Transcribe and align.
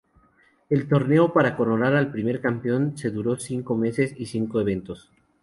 El 0.71 0.87
torneo 0.89 1.31
para 1.31 1.55
coronar 1.55 1.93
al 1.93 2.11
primer 2.11 2.41
campeón 2.41 2.97
se 2.97 3.11
duró 3.11 3.35
cinco 3.37 3.75
meses 3.75 4.15
y 4.17 4.25
cinco 4.25 4.59
eventos. 4.59 5.11